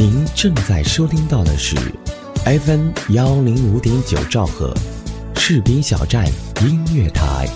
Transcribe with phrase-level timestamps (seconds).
[0.00, 1.74] 您正在收听到的是
[2.44, 4.72] FM 幺零五点九兆赫，
[5.34, 6.24] 士兵小站
[6.60, 7.48] 音乐台。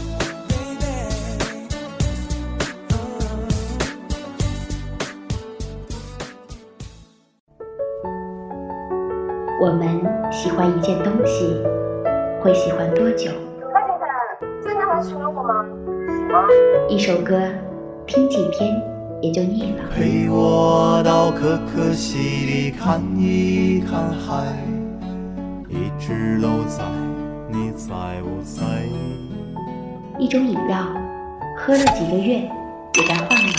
[9.61, 10.03] 我们
[10.33, 11.63] 喜欢一件东西，
[12.43, 13.31] 会喜欢多久？
[13.73, 15.65] 高先生，真的很喜欢我吗？
[16.89, 17.41] 一首歌，
[18.05, 18.75] 听几天
[19.23, 19.85] 也就腻了。
[19.95, 24.45] 陪我到可可西里看一看海，
[25.71, 26.85] 一直都在，
[27.49, 27.89] 你在
[28.23, 28.63] 不在？
[30.19, 30.87] 一种饮料，
[31.57, 33.53] 喝了几个月也该换了。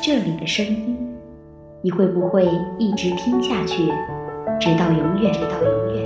[0.00, 0.96] 这里的声音，
[1.82, 2.48] 你会不会
[2.78, 3.92] 一直听下去，
[4.60, 5.32] 直到永远？
[5.32, 6.04] 直到永远？
[6.04, 6.05] 直到永远？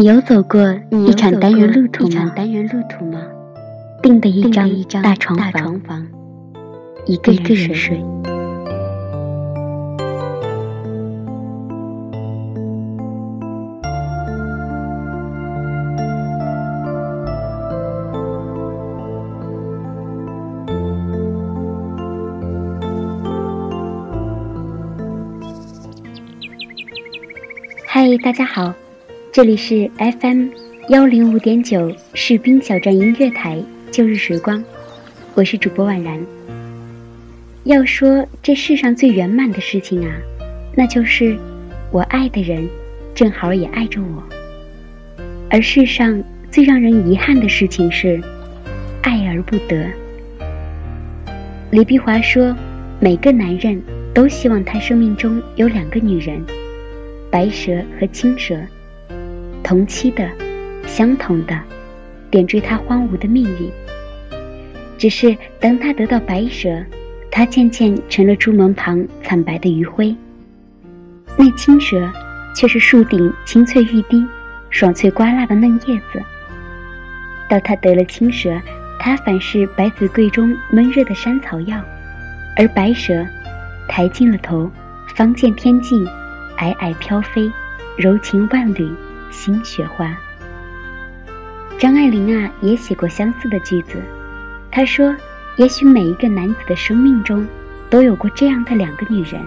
[0.00, 2.06] 你有走过一场单人路途
[3.10, 3.20] 吗？
[4.00, 5.36] 订的一张一张大床
[5.80, 6.06] 房，
[7.04, 8.00] 一个人睡。
[27.88, 28.72] 嗨，大家好，
[29.30, 30.48] 这里是 FM
[30.88, 34.64] 幺零五点九士兵小站音乐台旧日时光，
[35.34, 36.18] 我是主播婉然。
[37.64, 40.10] 要说这世上最圆满的事情啊，
[40.74, 41.36] 那就是
[41.92, 42.66] 我爱的人
[43.14, 44.22] 正好也爱着我。
[45.50, 48.18] 而世上最让人遗憾的事情是，
[49.02, 49.86] 爱而不得。
[51.70, 52.56] 李碧华说，
[52.98, 53.80] 每个男人
[54.14, 56.42] 都希望他生命中有两个女人。
[57.30, 58.58] 白蛇和青蛇，
[59.62, 60.28] 同期的、
[60.86, 61.58] 相同的，
[62.30, 63.70] 点缀他荒芜的命运。
[64.96, 66.82] 只是当他得到白蛇，
[67.30, 70.16] 他渐渐成了朱门旁惨白的余晖；
[71.36, 72.10] 那青蛇，
[72.54, 74.26] 却是树顶青翠欲滴、
[74.70, 76.22] 爽脆瓜辣的嫩叶子。
[77.48, 78.60] 到他得了青蛇，
[78.98, 81.80] 他反是百子柜中闷热的山草药，
[82.56, 83.24] 而白蛇，
[83.88, 84.70] 抬进了头，
[85.14, 86.06] 方见天际。
[86.58, 87.48] 皑皑飘飞，
[87.96, 88.90] 柔情万缕，
[89.30, 90.16] 新雪花。
[91.78, 94.02] 张爱玲啊，也写过相似的句子。
[94.70, 95.14] 她说
[95.56, 97.46] ：“也许每一个男子的生命中，
[97.88, 99.40] 都有过这样的两个女人，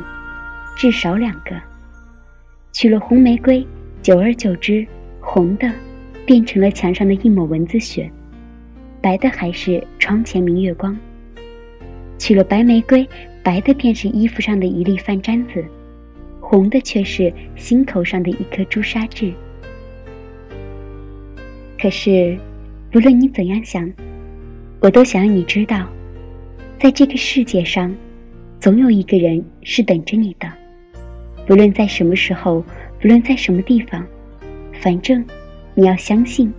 [0.75, 1.51] 至少两个。
[2.71, 3.67] 娶了红玫瑰，
[4.01, 4.87] 久而久之，
[5.19, 5.69] 红的
[6.25, 8.09] 变成了墙上的一抹蚊子血，
[9.01, 10.97] 白的还是窗前明月光。
[12.17, 13.07] 娶了白玫瑰，
[13.43, 15.65] 白的便是衣服上的一粒饭粘子。”
[16.39, 19.33] 红的却是心口上的一颗朱砂痣。
[21.81, 22.37] 可是，
[22.93, 23.91] 无论你怎样想，
[24.81, 25.87] 我都想让你知道，
[26.79, 27.91] 在这个世界上，
[28.59, 30.47] 总有一个人是等着你的。
[31.47, 32.63] 不论在什么时候，
[32.99, 34.05] 不论在什么地方，
[34.79, 35.25] 反正
[35.73, 36.53] 你要相信，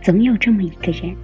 [0.00, 1.14] 总有这么一个人。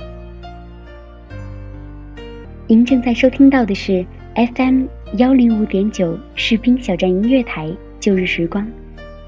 [2.67, 4.05] 您正在收听到的是
[4.35, 4.85] FM
[5.17, 7.75] 幺零五点九士兵小站音乐台。
[7.99, 8.69] 旧日时光，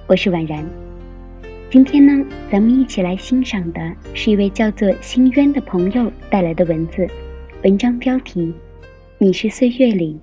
[0.07, 0.90] 我是婉然。
[1.71, 7.07] 今天呢，咱们一起来欣赏的是一位叫做心渊的朋友带来的文字。
[7.63, 8.53] 文章标题：
[9.19, 10.19] 你是岁月里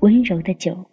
[0.00, 0.89] 温柔的酒。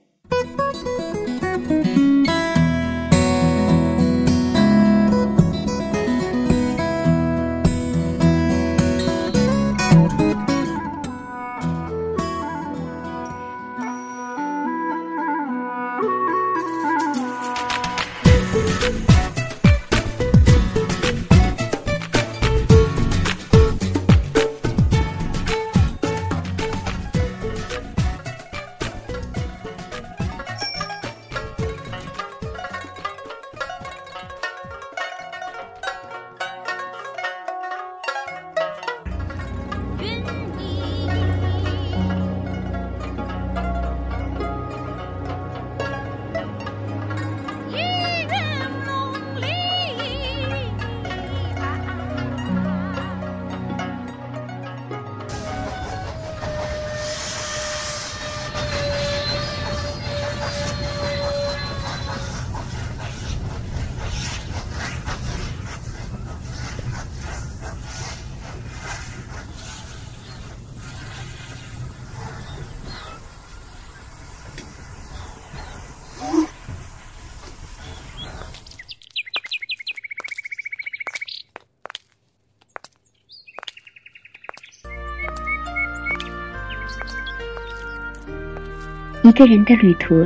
[89.27, 90.25] 一个人的旅途，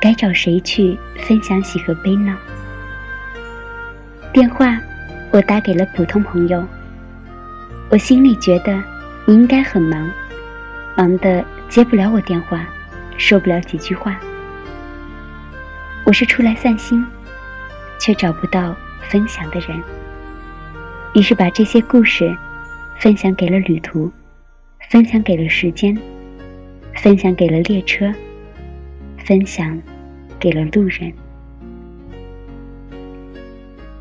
[0.00, 2.36] 该找谁去分享喜和悲呢？
[4.32, 4.76] 电话，
[5.30, 6.66] 我打给了普通朋友。
[7.88, 8.82] 我心里觉得
[9.26, 10.10] 你应该很忙，
[10.96, 12.66] 忙得接不了我电话，
[13.16, 14.18] 说不了几句话。
[16.04, 17.06] 我是出来散心，
[17.96, 19.80] 却找不到分享的人，
[21.14, 22.36] 于是把这些故事
[22.98, 24.10] 分享给了旅途，
[24.90, 25.96] 分享给了时间。
[26.96, 28.12] 分享给了列车，
[29.24, 29.80] 分享
[30.40, 31.12] 给了路人。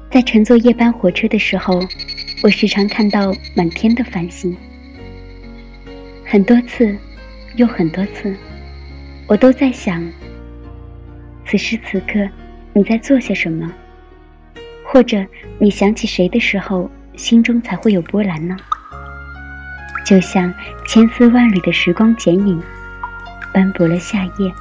[0.10, 1.80] 在乘坐夜班火车的时候，
[2.42, 4.56] 我时常看到满天的繁星。
[6.26, 6.96] 很多次，
[7.58, 8.36] 又很多次，
[9.28, 10.04] 我都在想：
[11.46, 12.28] 此时此刻
[12.74, 13.72] 你在做些什么？
[14.84, 15.24] 或者
[15.60, 18.56] 你想起谁的时候，心中才会有波澜呢？
[20.06, 20.52] 就像
[20.88, 22.62] 千丝万缕的时光剪影。
[23.56, 24.54] 斑驳了夏夜，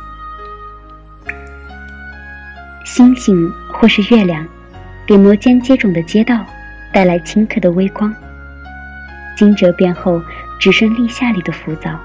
[2.85, 4.46] 星星或是月亮，
[5.05, 6.46] 给摩肩接踵的街道
[6.93, 8.14] 带来顷刻的微光。
[9.37, 10.23] 惊蛰变后，
[10.61, 11.99] 只剩立夏里的浮躁。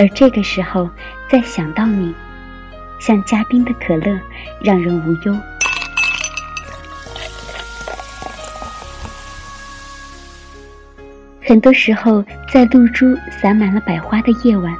[0.00, 0.90] 而这个时候，
[1.30, 2.12] 再想到你，
[2.98, 4.18] 像加冰的可乐，
[4.64, 5.38] 让人无忧。
[11.46, 14.76] 很多时候，在露珠洒满了百花的夜晚。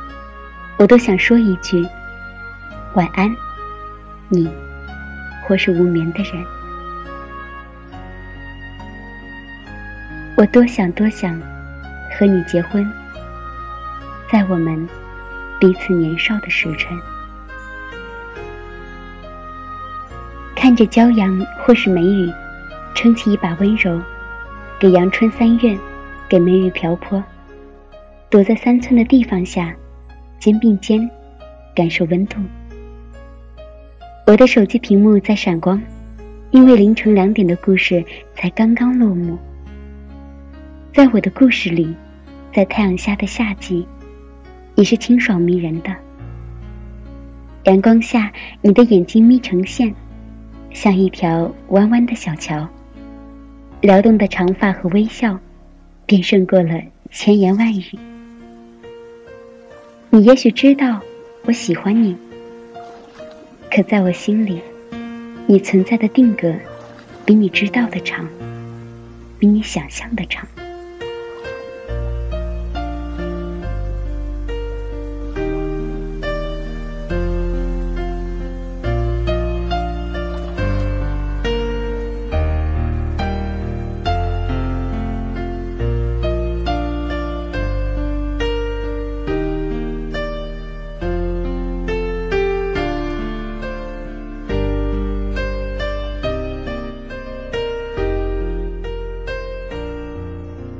[0.79, 1.87] 我都想说一句
[2.95, 3.33] 晚安，
[4.29, 4.51] 你，
[5.47, 6.45] 或是无眠的人。
[10.37, 11.41] 我多想多想
[12.19, 12.91] 和你结婚，
[14.31, 14.89] 在我们
[15.61, 16.99] 彼此年少的时辰，
[20.57, 22.33] 看着骄阳或是梅雨，
[22.95, 24.01] 撑起一把温柔，
[24.81, 25.79] 给阳春三月，
[26.29, 27.23] 给梅雨瓢泼，
[28.29, 29.73] 躲在三寸的地方下。
[30.43, 31.09] 肩并肩，
[31.73, 32.37] 感受温度。
[34.27, 35.81] 我的手机屏幕在闪光，
[36.51, 38.05] 因为凌晨两点的故事
[38.35, 39.39] 才刚刚落幕。
[40.93, 41.95] 在我的故事里，
[42.53, 43.87] 在太阳下的夏季，
[44.75, 45.95] 你是清爽迷人的。
[47.63, 48.29] 阳光下，
[48.63, 49.95] 你的眼睛眯成线，
[50.73, 52.69] 像一条弯弯的小桥。
[53.81, 55.39] 撩动的长发和微笑，
[56.05, 57.97] 便胜过了千言万语。
[60.15, 61.01] 你也许知道
[61.45, 62.15] 我喜欢你，
[63.75, 64.61] 可在我心里，
[65.47, 66.53] 你存在的定格
[67.25, 68.29] 比你知道的长，
[69.39, 70.47] 比你想象的长。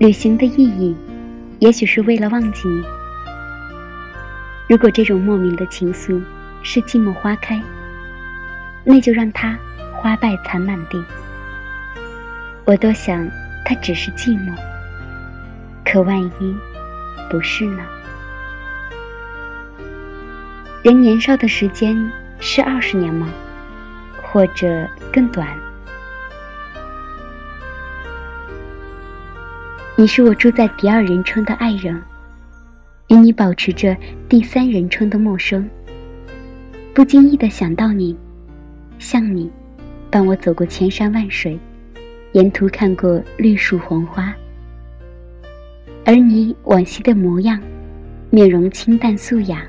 [0.03, 0.97] 旅行的意义，
[1.61, 2.83] 也许是为了忘记你。
[4.69, 6.21] 如果这种莫名的情愫
[6.61, 7.63] 是寂寞花开，
[8.83, 9.57] 那就让它
[9.93, 11.01] 花败残满地。
[12.65, 13.25] 我多想
[13.65, 14.53] 它只是寂寞，
[15.85, 16.57] 可万一
[17.31, 17.85] 不是呢？
[20.83, 23.29] 人年少的时间是二十年吗？
[24.21, 25.47] 或者更短？
[30.03, 32.03] 你是我住在第二人称的爱人，
[33.07, 33.97] 与你保持着
[34.29, 35.71] 第三人称的陌生。
[36.93, 38.17] 不经意的想到你，
[38.99, 39.49] 像你，
[40.11, 41.57] 伴我走过千山万水，
[42.33, 44.35] 沿途看过绿树红花。
[46.05, 47.63] 而你往昔的模样，
[48.29, 49.65] 面容清淡素雅，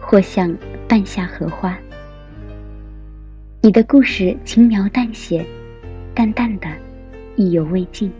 [0.00, 0.52] 或像
[0.88, 1.78] 半夏荷花。
[3.62, 5.46] 你的故事轻描淡写，
[6.12, 6.66] 淡淡的，
[7.36, 8.10] 意犹未尽。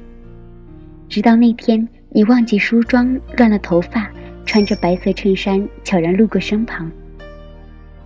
[1.15, 4.11] 直到那天，你忘记梳妆，乱了头发，
[4.45, 6.91] 穿着白色衬衫，悄然路过身旁。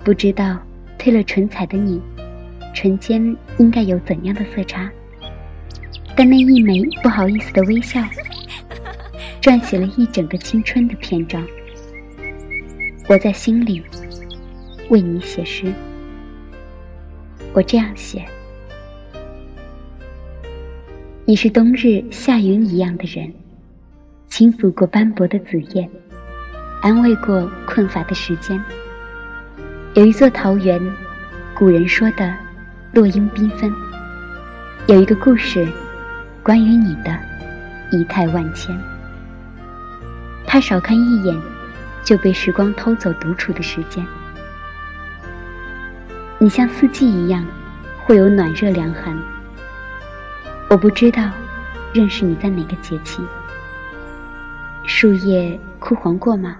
[0.04, 0.58] 不知道
[0.98, 2.02] 褪了唇彩的你，
[2.74, 4.90] 唇间应该有怎样的色差？
[6.14, 7.98] 但那一枚不好意思的微笑，
[9.40, 11.42] 撰写了一整个青春的篇章。
[13.08, 13.82] 我在心里
[14.90, 15.72] 为你写诗，
[17.54, 18.22] 我这样写。
[21.28, 23.30] 你是冬日夏云一样的人，
[24.28, 25.86] 轻抚过斑驳的紫叶，
[26.80, 28.58] 安慰过困乏的时间。
[29.92, 30.80] 有一座桃源，
[31.54, 32.34] 古人说的
[32.94, 33.70] 落英缤纷。
[34.86, 35.68] 有一个故事，
[36.42, 37.14] 关于你的，
[37.92, 38.74] 仪态万千。
[40.46, 41.38] 他少看一眼，
[42.02, 44.02] 就被时光偷走独处的时间。
[46.38, 47.44] 你像四季一样，
[48.06, 49.14] 会有暖热凉寒。
[50.70, 51.30] 我不知道，
[51.94, 53.22] 认识你在哪个节气。
[54.86, 56.58] 树叶枯黄过吗？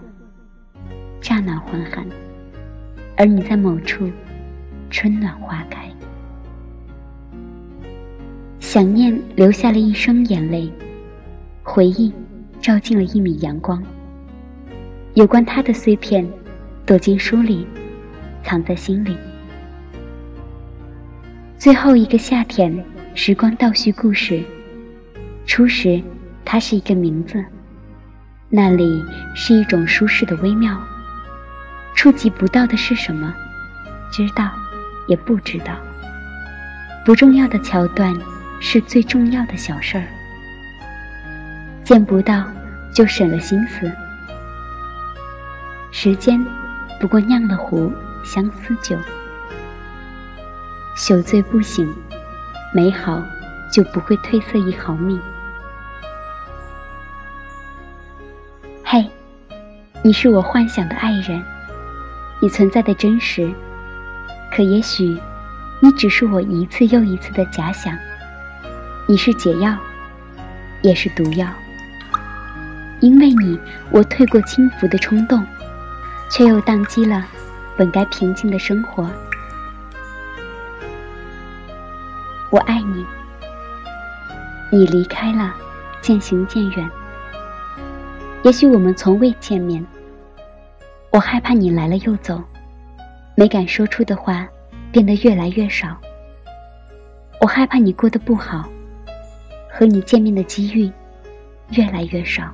[1.21, 2.07] 乍暖还寒，
[3.19, 4.11] 而你在某处，
[4.89, 5.91] 春暖花开。
[8.61, 10.73] 想念留下了一生眼泪，
[11.63, 12.11] 回忆
[12.63, 13.83] 照进了一米阳光。
[15.13, 16.27] 有关他的碎片，
[16.87, 17.67] 躲进书里，
[18.43, 19.15] 藏在心里。
[21.59, 22.83] 最后一个夏天，
[23.21, 24.45] 时光倒叙故事。
[25.45, 26.01] 初时，
[26.45, 27.45] 它是一个名字，
[28.49, 30.81] 那里是一种舒适的微妙。
[31.97, 33.35] 触及不到的是什么？
[34.13, 34.53] 知道，
[35.09, 35.75] 也不知道。
[37.05, 38.17] 不重要的桥段。
[38.61, 40.05] 是最重要的小事儿，
[41.85, 42.45] 见不到
[42.93, 43.91] 就省了心思。
[45.93, 46.45] 时间
[47.01, 47.93] 不过酿了壶
[48.25, 48.97] 相思酒，
[50.97, 51.89] 酒醉不醒，
[52.73, 53.23] 美好
[53.73, 55.19] 就不会褪色一毫米。
[58.85, 59.11] 嘿，
[60.03, 61.43] 你是我幻想的爱人，
[62.41, 63.51] 你存在的真实，
[64.51, 65.19] 可也许
[65.81, 67.97] 你只是我一次又一次的假想。
[69.07, 69.75] 你是解药，
[70.83, 71.49] 也是毒药。
[73.01, 73.59] 因为你，
[73.91, 75.43] 我退过轻浮的冲动，
[76.31, 77.27] 却又宕机了
[77.77, 79.09] 本该平静的生活。
[82.51, 83.05] 我爱你，
[84.71, 85.55] 你离开了，
[86.01, 86.91] 渐行渐远。
[88.43, 89.85] 也许我们从未见面。
[91.11, 92.43] 我害怕你来了又走，
[93.35, 94.49] 没敢说出的话
[94.91, 95.97] 变得越来越少。
[97.41, 98.69] 我害怕你过得不好。
[99.71, 100.91] 和你见面的机遇
[101.71, 102.53] 越来越少。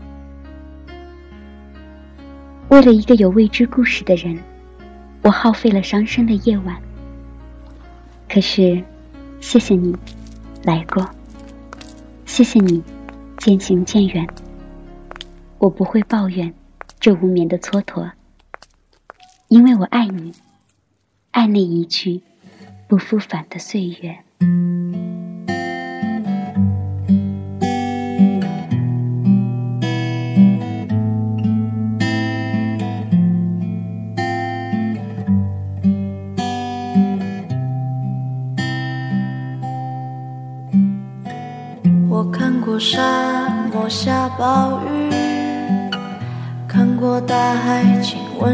[2.68, 4.38] 为了一个有未知故事的人，
[5.22, 6.76] 我耗费了伤身的夜晚。
[8.28, 8.84] 可是，
[9.44, 9.94] 谢谢你
[10.64, 11.06] 来过，
[12.24, 12.82] 谢谢你
[13.36, 14.26] 渐行渐远。
[15.58, 16.52] 我不会抱怨
[16.98, 18.10] 这无眠的蹉跎，
[19.48, 20.32] 因为我爱你，
[21.30, 22.22] 爱那一去
[22.88, 24.24] 不复返的岁月。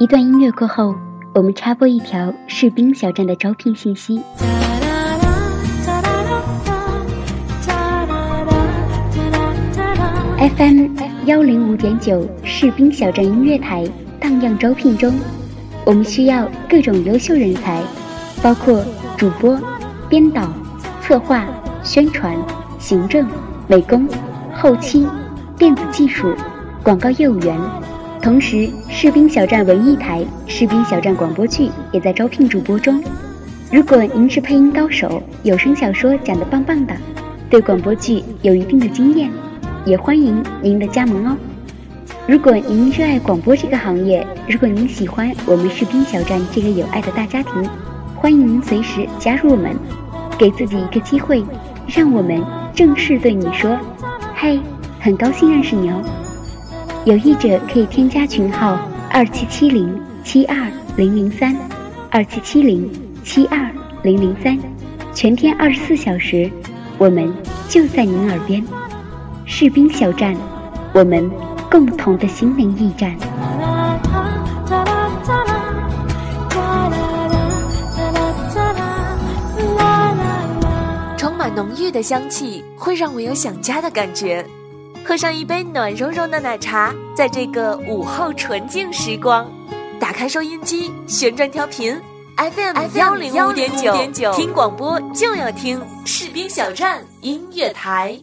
[0.00, 0.94] 一段音乐过后，
[1.34, 4.22] 我们插播一条士兵小站的招聘信息。
[10.56, 10.86] FM
[11.26, 13.84] 幺零五点九士兵小站音乐台
[14.20, 15.12] 荡漾招聘中，
[15.84, 17.82] 我们需要各种优秀人才，
[18.40, 18.84] 包括
[19.16, 19.60] 主播、
[20.08, 20.48] 编导、
[21.02, 21.44] 策划、
[21.82, 22.36] 宣传、
[22.78, 23.26] 行政、
[23.66, 24.08] 美工、
[24.54, 25.04] 后期、
[25.56, 26.32] 电子技术、
[26.84, 27.58] 广告业务员。
[28.28, 33.02] 同时，士兵小站文艺台、士兵小站广播剧也在招聘主播中。
[33.72, 36.94] 如果您是配音高手，有声小说讲得棒棒的，
[37.48, 39.30] 对广播剧有一定的经验，
[39.86, 41.34] 也欢迎您的加盟哦。
[42.26, 47.66] 如果您热爱广播这个行业，如果您喜欢我们士兵小站这个有爱的大家庭，
[48.14, 49.74] 欢迎您随时加入我们，
[50.36, 51.42] 给自己一个机会，
[51.86, 52.44] 让我们
[52.74, 53.74] 正式对你说
[54.36, 54.60] ：“嘿，
[55.00, 56.02] 很高兴认识你哦。”
[57.08, 58.78] 有意者可以添加群号
[59.10, 61.56] 二七七零七二零零三
[62.10, 62.86] 二七七零。
[63.24, 63.58] 七二
[64.02, 64.58] 零零三，
[65.14, 66.50] 全天二十四小时，
[66.98, 67.30] 我们
[67.66, 68.62] 就在您耳边。
[69.46, 70.36] 士兵小站，
[70.92, 71.30] 我们
[71.70, 73.14] 共同的心灵驿站。
[81.16, 84.44] 充满浓郁的香气，会让我有想家的感觉。
[85.08, 89.50] 喝上一杯暖融融的奶茶，在这个午后纯净时光，
[89.98, 91.98] 打开收音机，旋转调频。
[92.36, 93.72] FM 幺零五点
[94.12, 98.20] 九，听广播就要听士兵小站音乐台。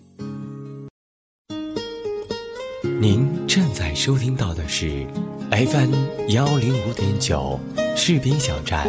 [3.01, 5.08] 您正在收听到的是
[5.50, 5.92] FM
[6.27, 7.60] 幺零五点九
[7.96, 8.88] 士兵小站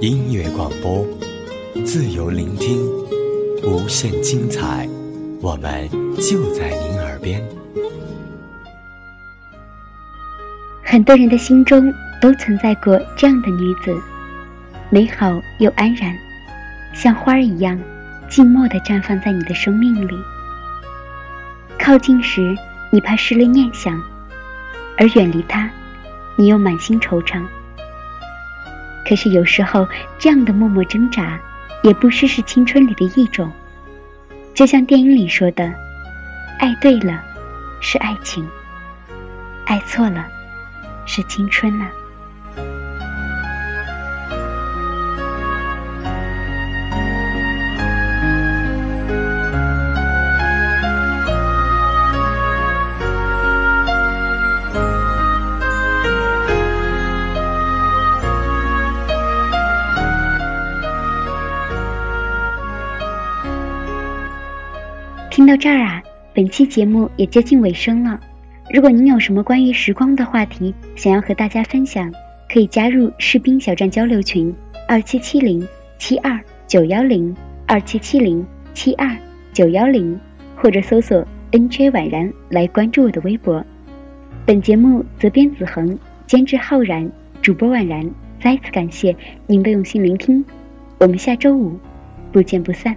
[0.00, 1.06] 音乐广播，
[1.84, 2.90] 自由聆听，
[3.62, 4.88] 无限精彩，
[5.44, 5.86] 我们
[6.16, 7.38] 就在您耳边。
[10.82, 13.94] 很多人的心中都存在过这样的女子。
[14.88, 16.16] 美好又安然，
[16.94, 17.78] 像花儿一样，
[18.26, 20.16] 静默地绽放在你的生命里。
[21.78, 22.56] 靠近时，
[22.90, 24.00] 你怕失了念想；
[24.96, 25.68] 而远离他，
[26.36, 27.44] 你又满心惆怅。
[29.06, 29.86] 可是有时候，
[30.18, 31.38] 这样的默默挣扎，
[31.82, 33.52] 也不失是青春里的一种。
[34.54, 35.64] 就像电影里说的
[36.60, 37.20] ：“爱对了，
[37.80, 38.44] 是爱情；
[39.66, 40.24] 爱错了，
[41.06, 41.90] 是青春啊。”
[65.44, 66.02] 听到这儿啊，
[66.32, 68.18] 本期节目也接近尾声了。
[68.70, 72.10] 如果您有什么关于时光的话题想要和大家分享，
[72.48, 74.54] 可以加入士兵小站交流群
[74.88, 75.62] 二七七零
[75.98, 79.14] 七二九幺零二七七零七二
[79.52, 80.18] 九幺零，
[80.56, 83.62] 或者搜索 “nj 婉然”来关注我的微博。
[84.46, 88.10] 本节目责编子恒，监制浩然，主播婉然。
[88.42, 89.14] 再次感谢
[89.46, 90.42] 您的用心聆听，
[91.00, 91.78] 我们下周五
[92.32, 92.96] 不见不散。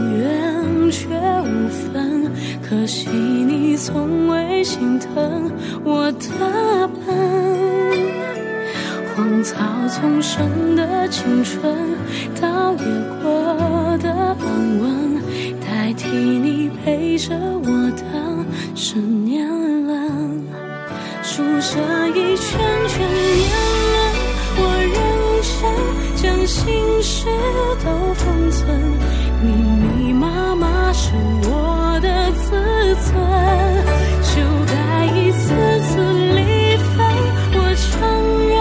[2.71, 5.51] 可惜你从未心疼
[5.83, 7.05] 我的笨。
[9.13, 9.57] 荒草
[9.89, 11.61] 丛生的青春，
[12.39, 12.85] 倒也
[13.21, 15.21] 过的安稳，
[15.59, 18.05] 代替你陪着我的
[18.73, 19.45] 是年
[19.85, 20.41] 轮，
[21.21, 22.57] 数着一圈
[22.87, 23.05] 圈
[23.35, 23.51] 年
[23.91, 23.99] 轮，
[24.55, 24.95] 我认
[25.43, 25.59] 真。
[26.15, 26.63] 将心
[27.01, 27.25] 事
[27.83, 28.79] 都封存，
[29.41, 31.11] 密密麻麻是
[31.49, 31.49] 我
[32.51, 32.55] 自
[32.95, 33.15] 尊。
[34.21, 34.35] 就
[34.67, 35.39] 该一次
[35.87, 35.89] 次
[36.35, 36.39] 离
[36.91, 36.99] 分，
[37.53, 37.89] 我承
[38.49, 38.53] 认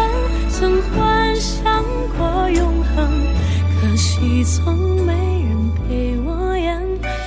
[0.48, 0.58] 曾
[0.92, 1.84] 幻想
[2.16, 2.18] 过
[2.50, 2.60] 永
[2.94, 2.96] 恒，
[3.80, 5.50] 可惜从没人
[5.88, 6.68] 陪我演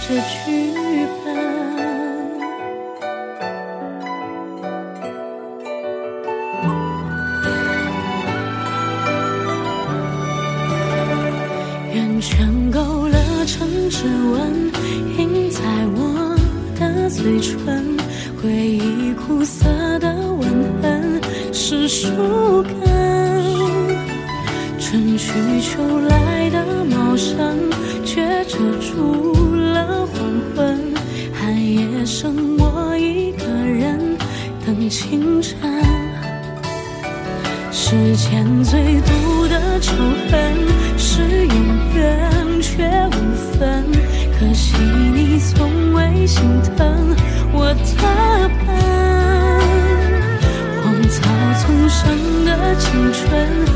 [0.07, 0.41] 这剧
[1.25, 1.25] 本。
[11.93, 14.71] 圆圈勾勒成指纹
[15.17, 15.61] 印在
[15.95, 16.32] 我
[17.13, 17.95] 嘴唇
[18.41, 20.49] 回忆苦涩的吻
[20.81, 21.21] 痕，
[21.53, 22.09] 是树
[22.63, 22.73] 根
[24.79, 27.69] 春去秋来的茂盛，
[28.03, 30.17] 却遮住了黄
[30.55, 30.93] 昏。
[31.31, 34.17] 寒夜剩我一个人
[34.65, 35.55] 等清晨。
[37.71, 39.93] 世间最毒的仇
[40.31, 41.53] 恨，是有
[41.95, 43.85] 缘却无分。
[44.45, 44.75] 可惜
[45.13, 46.43] 你从未心
[46.75, 47.15] 疼
[47.53, 48.75] 我的笨
[50.81, 51.21] 荒草
[51.61, 53.72] 丛生的青春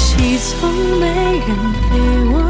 [0.00, 1.06] 惜从没
[1.46, 1.98] 人陪
[2.32, 2.49] 我